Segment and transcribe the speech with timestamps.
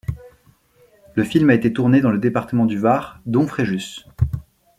[1.13, 4.07] Le film a été tourné dans le département du Var, dont Fréjus.